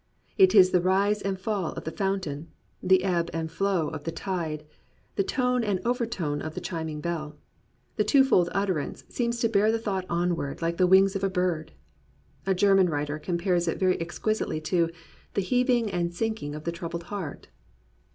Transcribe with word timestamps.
It 0.35 0.55
is 0.55 0.71
the 0.71 0.81
rise 0.81 1.21
and 1.21 1.39
fall 1.39 1.73
of 1.73 1.83
the 1.83 1.91
fountain, 1.91 2.47
the 2.81 3.03
ebb 3.03 3.29
and 3.33 3.51
flow 3.51 3.89
of 3.89 4.03
the 4.03 4.11
tide, 4.11 4.65
the 5.15 5.21
tone 5.23 5.63
and 5.63 5.79
overtone 5.85 6.41
of 6.41 6.55
the 6.55 6.59
chiming 6.59 7.01
bell. 7.01 7.37
The 7.97 8.03
two 8.03 8.23
fold 8.23 8.49
utterance 8.51 9.03
seems 9.09 9.39
to 9.41 9.47
bear 9.47 9.71
the 9.71 9.77
thought 9.77 10.07
on 10.09 10.35
ward 10.35 10.59
like 10.59 10.77
the 10.77 10.87
wings 10.87 11.15
of 11.15 11.23
a 11.23 11.29
bird. 11.29 11.73
A 12.47 12.55
German 12.55 12.89
writer 12.89 13.19
compares 13.19 13.67
it 13.67 13.77
very 13.77 14.01
exquisitely 14.01 14.59
to 14.61 14.89
"the 15.35 15.41
heaving 15.41 15.91
and 15.91 16.11
sinking 16.11 16.55
of 16.55 16.63
the 16.63 16.71
troubled 16.71 17.03
heart." 17.13 17.49